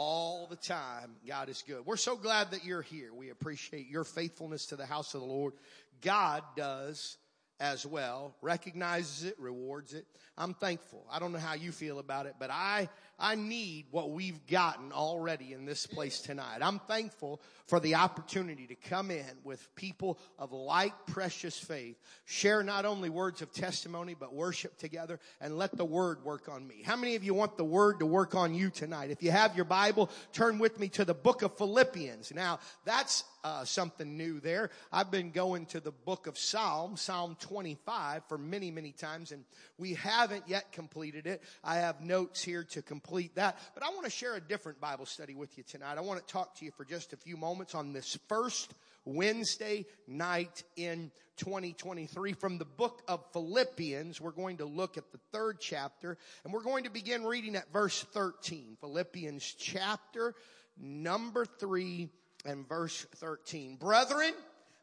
[0.00, 1.16] all the time.
[1.26, 1.84] God is good.
[1.84, 3.12] We're so glad that you're here.
[3.12, 5.54] We appreciate your faithfulness to the house of the Lord.
[6.02, 7.16] God does
[7.60, 10.06] as well, recognizes it, rewards it.
[10.36, 11.04] I'm thankful.
[11.10, 12.88] I don't know how you feel about it, but I,
[13.18, 16.58] I need what we've gotten already in this place tonight.
[16.60, 22.62] I'm thankful for the opportunity to come in with people of like precious faith, share
[22.62, 26.82] not only words of testimony, but worship together and let the word work on me.
[26.84, 29.10] How many of you want the word to work on you tonight?
[29.10, 32.32] If you have your Bible, turn with me to the book of Philippians.
[32.32, 34.70] Now, that's uh, something new there.
[34.92, 39.44] I've been going to the book of Psalm, Psalm 25 for many, many times and
[39.78, 41.42] we haven't yet completed it.
[41.64, 45.06] I have notes here to complete that, but I want to share a different Bible
[45.06, 45.96] study with you tonight.
[45.96, 48.74] I want to talk to you for just a few moments on this first
[49.04, 54.20] Wednesday night in 2023 from the book of Philippians.
[54.20, 57.72] We're going to look at the third chapter and we're going to begin reading at
[57.72, 58.76] verse 13.
[58.80, 60.34] Philippians chapter
[60.80, 62.10] number three
[62.44, 63.76] and verse 13.
[63.76, 64.32] Brethren,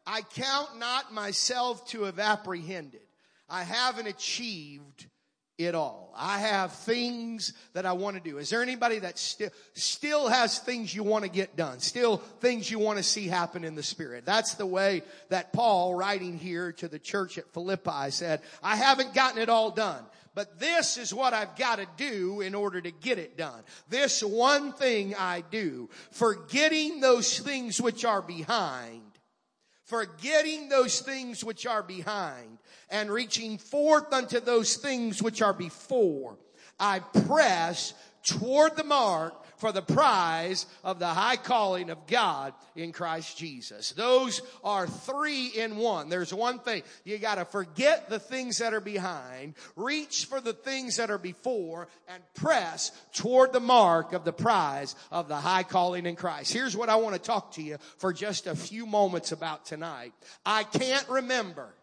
[0.05, 3.01] I count not myself to have apprehended.
[3.49, 5.07] I haven't achieved
[5.57, 6.13] it all.
[6.17, 8.37] I have things that I want to do.
[8.37, 11.79] Is there anybody that still, still has things you want to get done?
[11.79, 14.25] Still things you want to see happen in the spirit?
[14.25, 19.13] That's the way that Paul writing here to the church at Philippi said, I haven't
[19.13, 20.03] gotten it all done.
[20.33, 23.63] But this is what I've got to do in order to get it done.
[23.87, 29.01] This one thing I do, forgetting those things which are behind,
[29.85, 32.57] forgetting those things which are behind,
[32.89, 36.37] and reaching forth unto those things which are before,
[36.79, 42.91] I press toward the mark for the prize of the high calling of God in
[42.91, 43.91] Christ Jesus.
[43.91, 46.09] Those are three in one.
[46.09, 46.83] There's one thing.
[47.03, 51.87] You gotta forget the things that are behind, reach for the things that are before,
[52.07, 56.53] and press toward the mark of the prize of the high calling in Christ.
[56.53, 60.13] Here's what I want to talk to you for just a few moments about tonight.
[60.45, 61.73] I can't remember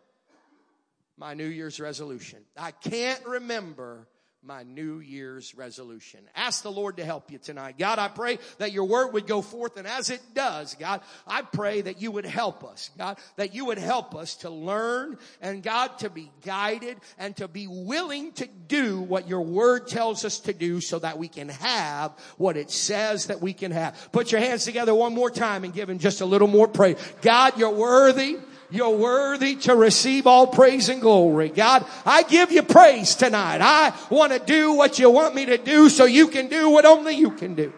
[1.16, 2.40] my New Year's resolution.
[2.56, 4.08] I can't remember
[4.44, 6.18] my New Year's resolution.
[6.34, 7.76] Ask the Lord to help you tonight.
[7.78, 11.42] God, I pray that your word would go forth and as it does, God, I
[11.42, 15.62] pray that you would help us, God, that you would help us to learn and
[15.62, 20.40] God to be guided and to be willing to do what your word tells us
[20.40, 24.08] to do so that we can have what it says that we can have.
[24.10, 26.96] Put your hands together one more time and give him just a little more praise.
[27.20, 28.38] God, you're worthy.
[28.72, 31.50] You're worthy to receive all praise and glory.
[31.50, 33.60] God, I give you praise tonight.
[33.60, 36.86] I want to do what you want me to do so you can do what
[36.86, 37.72] only you can do.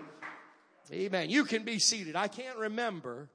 [0.92, 1.30] Amen.
[1.30, 2.14] You can be seated.
[2.14, 3.28] I can't remember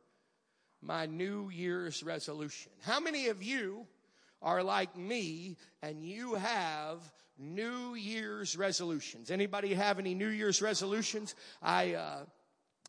[0.82, 2.72] my New Year's resolution.
[2.84, 3.86] How many of you
[4.42, 7.00] are like me and you have
[7.38, 9.30] New Year's resolutions?
[9.32, 11.36] Anybody have any New Year's resolutions?
[11.62, 12.20] I, uh,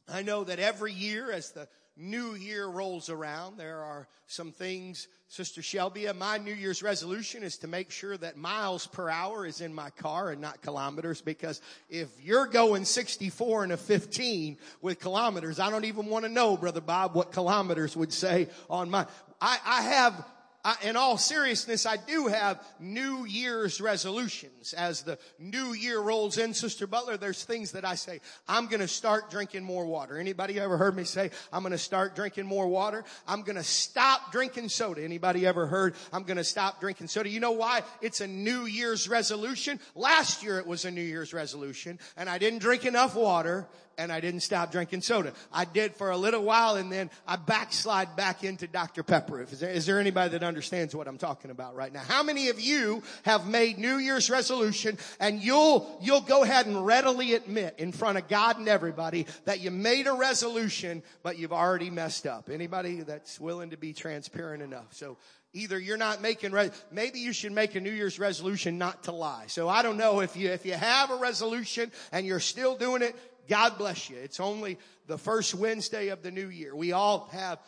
[0.08, 1.66] I know that every year as the
[1.97, 7.43] new year rolls around, there are some things, Sister Shelby, uh, my New Year's resolution
[7.43, 11.21] is to make sure that miles per hour is in my car and not kilometers
[11.21, 16.31] because if you're going 64 and a 15 with kilometers, I don't even want to
[16.31, 19.06] know, Brother Bob, what kilometers would say on my,
[19.41, 20.25] I, I have
[20.65, 24.75] I, in all seriousness, I do have New Year's resolutions.
[24.75, 28.88] As the new year rolls in, Sister Butler, there's things that I say, I'm gonna
[28.88, 30.19] start drinking more water.
[30.19, 33.04] Anybody ever heard me say, I'm gonna start drinking more water?
[33.26, 35.03] I'm gonna stop drinking soda.
[35.03, 37.31] Anybody ever heard, I'm gonna stop drinking soda?
[37.31, 37.82] You know why?
[38.03, 39.81] It's a New Year's resolution.
[39.94, 43.66] Last year it was a New Year's resolution, and I didn't drink enough water,
[44.00, 45.34] and I didn't stop drinking soda.
[45.53, 49.03] I did for a little while and then I backslide back into Dr.
[49.03, 49.43] Pepper.
[49.43, 52.03] Is there, is there anybody that understands what I'm talking about right now?
[52.06, 56.84] How many of you have made New Year's resolution and you'll, you'll go ahead and
[56.84, 61.53] readily admit in front of God and everybody that you made a resolution, but you've
[61.53, 62.50] already messed up?
[62.50, 64.88] Anybody that's willing to be transparent enough?
[64.91, 65.16] So
[65.53, 69.12] Either you're not making, re- maybe you should make a New Year's resolution not to
[69.12, 69.47] lie.
[69.49, 73.03] So I don't know if you, if you have a resolution and you're still doing
[73.03, 73.17] it,
[73.49, 74.17] God bless you.
[74.17, 76.76] It's only the first Wednesday of the new year.
[76.76, 77.58] We all have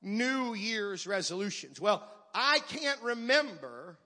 [0.00, 1.78] New Year's resolutions.
[1.78, 2.02] Well,
[2.38, 3.96] I can't remember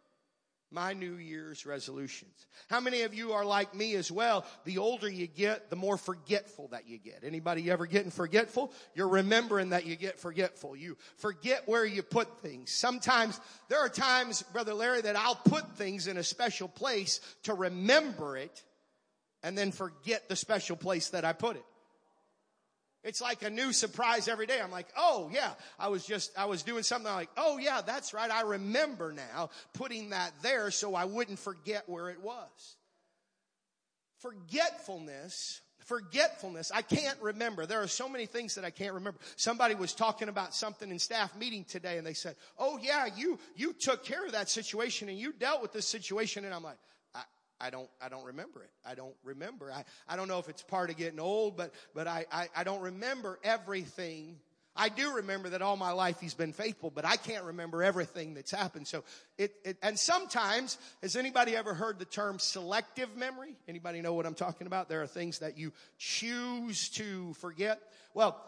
[0.71, 2.47] my New Year's resolutions.
[2.69, 4.47] How many of you are like me as well?
[4.65, 7.25] The older you get, the more forgetful that you get.
[7.25, 8.73] Anybody ever getting forgetful?
[8.95, 10.77] You're remembering that you get forgetful.
[10.77, 12.71] You forget where you put things.
[12.71, 17.55] Sometimes, there are times, Brother Larry, that I'll put things in a special place to
[17.55, 18.63] remember it
[19.43, 21.65] and then forget the special place that I put it.
[23.03, 24.61] It's like a new surprise every day.
[24.61, 27.81] I'm like, oh yeah, I was just, I was doing something I'm like, oh yeah,
[27.81, 28.31] that's right.
[28.31, 32.77] I remember now putting that there so I wouldn't forget where it was.
[34.19, 36.71] Forgetfulness forgetfulness.
[36.73, 37.67] I can't remember.
[37.67, 39.19] There are so many things that I can't remember.
[39.35, 43.41] Somebody was talking about something in staff meeting today and they said, Oh yeah, you,
[43.57, 46.45] you took care of that situation and you dealt with this situation.
[46.45, 46.79] And I'm like,
[47.61, 48.71] I don't, I don't remember it.
[48.87, 49.71] I don't remember.
[49.73, 52.65] I, I don't know if it's part of getting old, but, but I, I, I
[52.65, 54.37] don't remember everything
[54.77, 58.35] I do remember that all my life he's been faithful, but I can't remember everything
[58.35, 58.87] that's happened.
[58.87, 59.05] So
[59.37, 63.57] it, it, and sometimes, has anybody ever heard the term selective memory?
[63.69, 64.89] Anybody know what I'm talking about?
[64.89, 67.81] There are things that you choose to forget.
[68.15, 68.41] Well,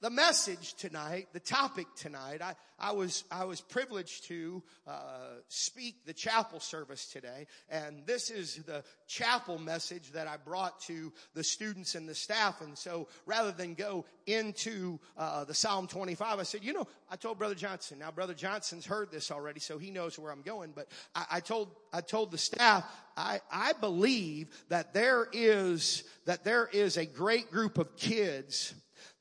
[0.00, 6.04] the message tonight, the topic tonight, I, I was, I was privileged to, uh, speak
[6.04, 7.46] the chapel service today.
[7.70, 12.60] And this is the chapel message that I brought to the students and the staff.
[12.60, 17.16] And so rather than go into, uh, the Psalm 25, I said, you know, I
[17.16, 20.72] told Brother Johnson, now Brother Johnson's heard this already, so he knows where I'm going,
[20.74, 22.84] but I, I told, I told the staff,
[23.16, 28.74] I, I believe that there is, that there is a great group of kids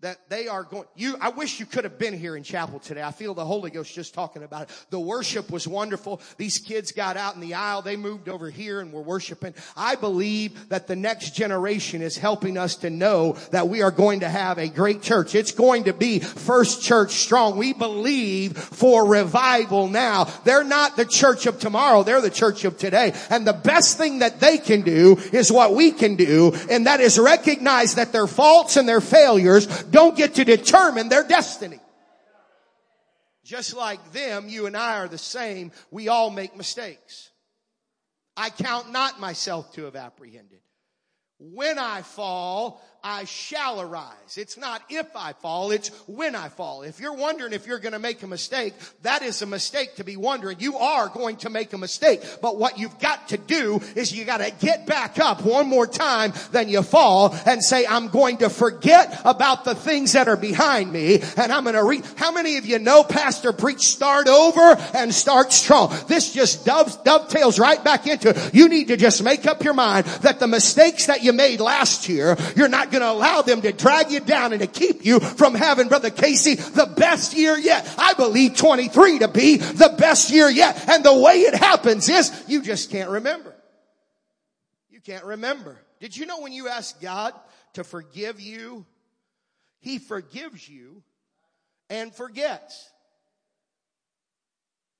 [0.06, 3.02] that they are going, you, I wish you could have been here in chapel today.
[3.02, 4.86] I feel the Holy Ghost just talking about it.
[4.92, 6.22] The worship was wonderful.
[6.38, 7.81] These kids got out in the aisle.
[7.81, 9.56] They moved over here and were worshiping.
[9.75, 14.19] I believe that the next generation is helping us to know that we are going
[14.19, 15.34] to have a great church.
[15.34, 17.58] It's going to be first church strong.
[17.58, 20.25] We believe for revival now.
[20.44, 22.04] They're not the church of tomorrow.
[22.04, 23.16] They're the church of today.
[23.31, 26.54] And the best thing that they can do is what we can do.
[26.69, 29.66] And that is recognize that their faults and their failures
[29.96, 31.80] don't get to determine their destiny.
[33.44, 35.72] Just like them, you and I are the same.
[35.90, 37.32] We all make mistakes.
[38.36, 40.60] I count not myself to have apprehended.
[41.40, 44.36] When I fall, I shall arise.
[44.36, 46.81] It's not if I fall, it's when I fall.
[46.81, 48.74] If you're wondering if you're going to make a mistake,
[49.04, 50.60] that is a mistake to be wondering.
[50.60, 52.24] You are going to make a mistake.
[52.42, 55.86] But what you've got to do is you got to get back up one more
[55.86, 60.36] time than you fall and say, I'm going to forget about the things that are
[60.36, 62.04] behind me and I'm going to read.
[62.16, 65.96] How many of you know Pastor Preach start over and start strong?
[66.08, 68.34] This just dovetails right back into.
[68.51, 72.10] You need to just make up your mind that the mistakes that you made last
[72.10, 75.20] year, you're not going to allow them to drag you down and to keep you
[75.20, 77.94] from having, Brother Casey, the best year yet.
[77.98, 80.90] I believe 23 to be the best year yet.
[80.90, 83.54] And the way it happens is you just can't remember.
[84.90, 85.78] You can't remember.
[86.00, 87.34] Did you know when you ask God
[87.74, 88.86] to forgive you,
[89.82, 91.04] He forgives you
[91.90, 92.90] and forgets.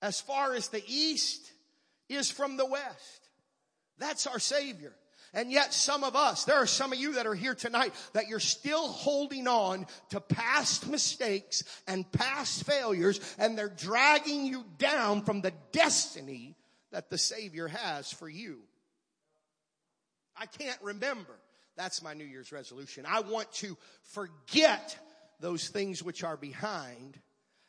[0.02, 1.50] As far as the east
[2.10, 3.30] is from the west.
[3.98, 4.94] That's our Savior.
[5.36, 8.30] And yet some of us, there are some of you that are here tonight that
[8.30, 15.22] you're still holding on to past mistakes and past failures and they're dragging you down
[15.24, 16.56] from the destiny
[16.92, 18.60] that the Savior has for you.
[20.38, 21.36] I can't remember.
[21.76, 23.06] That's my New Year's resolution.
[23.06, 24.98] I want to forget
[25.42, 27.20] those things which are behind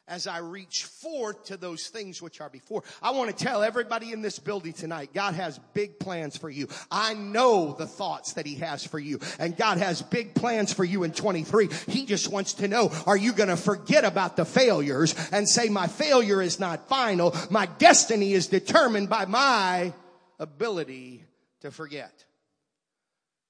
[0.08, 2.84] as I reach forth to those things which are before.
[3.02, 6.68] I want to tell everybody in this building tonight, God has big plans for you.
[6.90, 9.18] I know the thoughts that He has for you.
[9.38, 11.68] And God has big plans for you in 23.
[11.88, 15.68] He just wants to know, are you going to forget about the failures and say,
[15.68, 17.34] my failure is not final.
[17.50, 19.92] My destiny is determined by my
[20.38, 21.24] ability
[21.60, 22.24] to forget.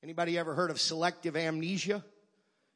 [0.03, 2.03] Anybody ever heard of selective amnesia?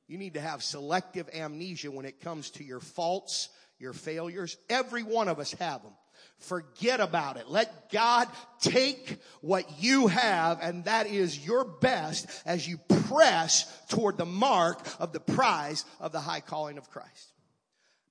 [0.07, 3.49] You need to have selective amnesia when it comes to your faults
[3.81, 4.57] your failures.
[4.69, 5.93] Every one of us have them.
[6.39, 7.49] Forget about it.
[7.49, 8.29] Let God
[8.61, 14.81] take what you have and that is your best as you press toward the mark
[14.99, 17.33] of the prize of the high calling of Christ.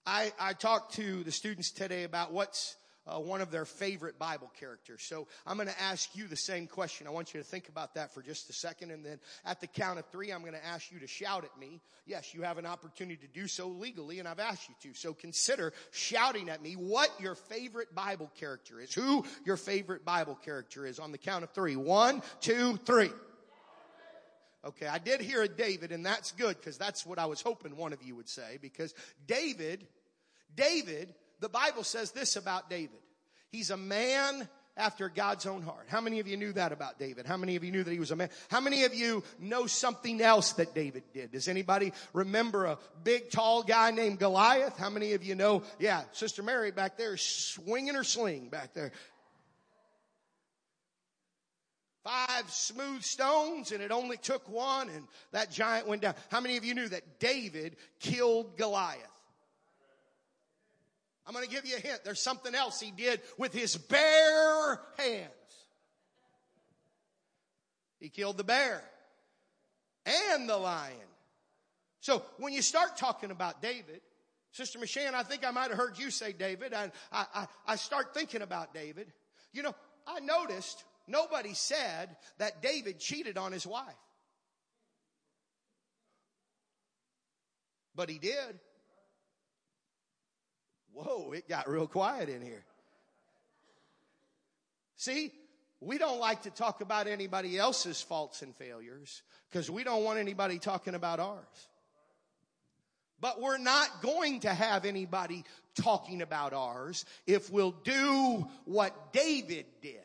[0.06, 2.76] I, I talked to the students today about what's
[3.08, 5.02] uh, one of their favorite Bible characters.
[5.04, 7.08] So I'm going to ask you the same question.
[7.08, 8.92] I want you to think about that for just a second.
[8.92, 11.60] And then at the count of three, I'm going to ask you to shout at
[11.60, 11.82] me.
[12.06, 14.98] Yes, you have an opportunity to do so legally, and I've asked you to.
[14.98, 18.94] So consider shouting at me what your favorite Bible character is.
[18.94, 21.76] Who your favorite Bible character is on the count of three.
[21.76, 23.12] One, two, three.
[24.66, 27.78] Okay, I did hear a David, and that's good because that's what I was hoping
[27.78, 28.58] one of you would say.
[28.62, 28.94] Because
[29.26, 29.88] David,
[30.54, 33.00] David the Bible says this about David.
[33.52, 34.48] He's a man
[34.80, 35.86] after God's own heart.
[35.88, 37.26] How many of you knew that about David?
[37.26, 38.30] How many of you knew that he was a man?
[38.50, 41.32] How many of you know something else that David did?
[41.32, 44.78] Does anybody remember a big tall guy named Goliath?
[44.78, 45.64] How many of you know?
[45.80, 48.92] Yeah, Sister Mary back there swinging her sling back there.
[52.06, 56.16] Five smooth stones and it only took one and that giant went down.
[56.32, 59.02] How many of you knew that David killed Goliath?
[61.30, 62.00] I'm going to give you a hint.
[62.04, 65.30] There's something else he did with his bare hands.
[68.00, 68.82] He killed the bear.
[70.08, 70.96] and the lion.
[72.00, 74.02] So when you start talking about David,
[74.54, 77.76] Sister Michelle, I think I might have heard you say David, and I, I, I
[77.76, 79.14] start thinking about David.
[79.54, 79.76] You know,
[80.08, 82.10] I noticed nobody said
[82.40, 83.86] that David cheated on his wife.
[87.94, 88.60] But he did.
[90.94, 92.64] Whoa, it got real quiet in here.
[94.96, 95.32] See,
[95.82, 100.20] we don't like to talk about anybody else's faults and failures because we don't want
[100.20, 101.68] anybody talking about ours.
[103.22, 105.44] But we're not going to have anybody
[105.76, 110.04] talking about ours if we'll do what David did.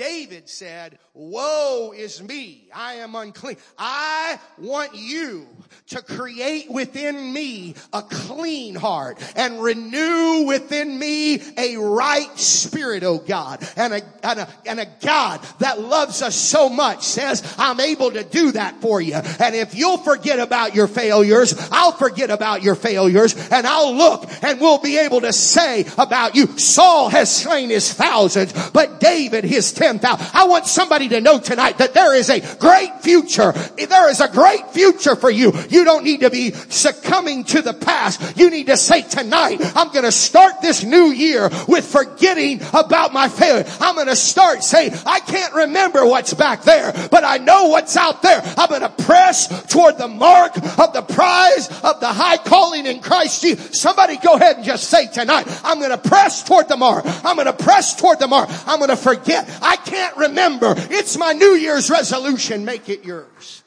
[0.00, 2.68] David said, woe is me.
[2.74, 3.58] I am unclean.
[3.76, 5.46] I want you
[5.88, 13.18] to create within me a clean heart and renew within me a right spirit, oh
[13.18, 13.62] God.
[13.76, 18.12] And a, and a, and a God that loves us so much says, I'm able
[18.12, 19.14] to do that for you.
[19.14, 24.24] And if you'll forget about your failures, I'll forget about your failures and I'll look
[24.42, 29.44] and we'll be able to say about you, Saul has slain his thousands, but David
[29.44, 33.52] his ten I want somebody to know tonight that there is a great future.
[33.76, 35.52] There is a great future for you.
[35.68, 38.36] You don't need to be succumbing to the past.
[38.36, 43.12] You need to say tonight, I'm going to start this new year with forgetting about
[43.12, 43.64] my failure.
[43.80, 47.96] I'm going to start saying, I can't remember what's back there, but I know what's
[47.96, 48.42] out there.
[48.56, 53.00] I'm going to press toward the mark of the prize of the high calling in
[53.00, 53.80] Christ Jesus.
[53.80, 57.04] Somebody go ahead and just say tonight, I'm going to press toward the mark.
[57.06, 58.48] I'm going to press toward the mark.
[58.66, 59.48] I'm going to forget.
[59.76, 60.74] Can't remember.
[60.76, 62.64] It's my New Year's resolution.
[62.64, 63.62] Make it yours.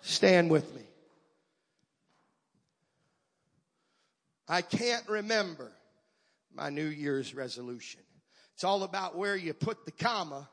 [0.00, 0.82] Stand with me.
[4.48, 5.70] I can't remember
[6.54, 8.00] my New Year's resolution.
[8.54, 10.48] It's all about where you put the comma.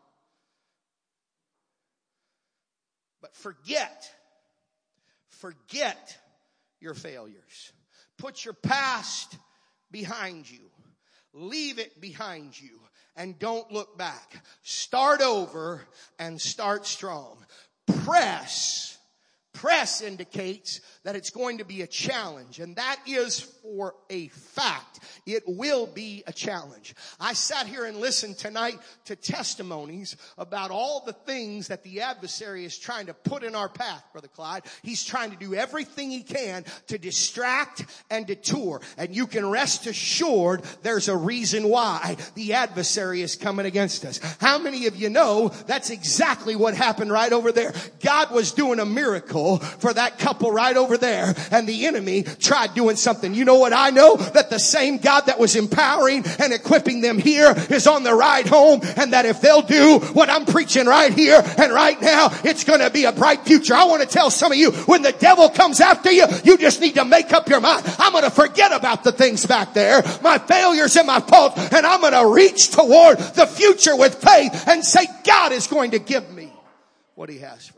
[3.22, 4.10] But forget,
[5.30, 6.18] forget
[6.80, 7.74] your failures.
[8.18, 9.36] Put your past
[9.92, 10.70] behind you.
[11.34, 12.80] Leave it behind you
[13.18, 14.44] and don't look back.
[14.62, 15.82] Start over
[16.20, 17.38] and start strong.
[18.04, 18.98] Press.
[19.54, 23.42] Press indicates that it's going to be a challenge and that is
[23.78, 25.00] for a fact.
[25.28, 26.96] It will be a challenge.
[27.20, 32.66] I sat here and listened tonight to testimonies about all the things that the adversary
[32.66, 34.64] is trying to put in our path, Brother Clyde.
[34.82, 38.82] He's trying to do everything he can to distract and detour.
[38.98, 44.20] And you can rest assured there's a reason why the adversary is coming against us.
[44.42, 47.74] How many of you know that's exactly what happened right over there?
[48.02, 52.74] God was doing a miracle for that couple right over there and the enemy tried
[52.74, 53.36] doing something.
[53.36, 54.16] You know what I know?
[54.16, 58.48] That the same God that was empowering and equipping them here is on the ride
[58.48, 62.64] home and that if they'll do what I'm preaching right here and right now, it's
[62.64, 63.74] going to be a bright future.
[63.74, 66.82] I want to tell some of you, when the devil comes after you, you just
[66.82, 67.86] need to make up your mind.
[68.00, 71.86] I'm going to forget about the things back there, my failures and my faults, and
[71.86, 76.00] I'm going to reach toward the future with faith and say, God is going to
[76.00, 76.52] give me
[77.16, 77.77] what he has for.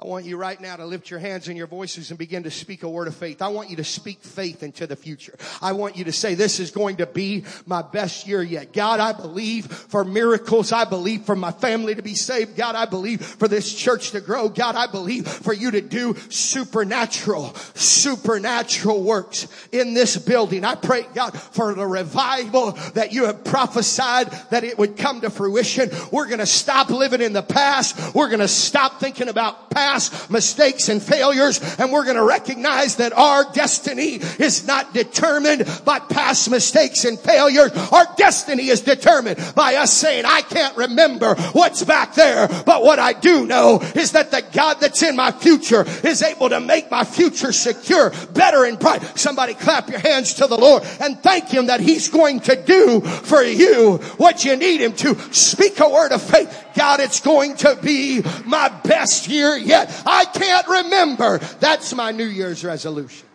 [0.00, 2.52] I want you right now to lift your hands and your voices and begin to
[2.52, 3.42] speak a word of faith.
[3.42, 5.34] I want you to speak faith into the future.
[5.60, 8.72] I want you to say, this is going to be my best year yet.
[8.72, 10.70] God, I believe for miracles.
[10.70, 12.56] I believe for my family to be saved.
[12.56, 14.48] God, I believe for this church to grow.
[14.48, 20.64] God, I believe for you to do supernatural, supernatural works in this building.
[20.64, 25.30] I pray, God, for the revival that you have prophesied that it would come to
[25.30, 25.90] fruition.
[26.12, 28.14] We're going to stop living in the past.
[28.14, 32.22] We're going to stop thinking about past past mistakes and failures and we're going to
[32.22, 37.72] recognize that our destiny is not determined by past mistakes and failures.
[37.92, 42.98] Our destiny is determined by us saying, I can't remember what's back there, but what
[42.98, 46.90] I do know is that the God that's in my future is able to make
[46.90, 49.02] my future secure, better and bright.
[49.18, 53.00] Somebody clap your hands to the Lord and thank Him that He's going to do
[53.00, 55.14] for you what you need Him to.
[55.32, 56.66] Speak a word of faith.
[56.74, 59.56] God, it's going to be my best year
[60.06, 61.38] I can't remember.
[61.60, 63.28] That's my New Year's resolution.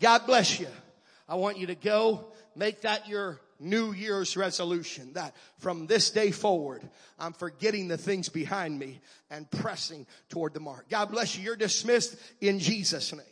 [0.00, 0.68] God bless you.
[1.28, 6.30] I want you to go make that your New Year's resolution that from this day
[6.30, 6.82] forward,
[7.18, 10.88] I'm forgetting the things behind me and pressing toward the mark.
[10.88, 11.44] God bless you.
[11.44, 13.22] You're dismissed in Jesus name.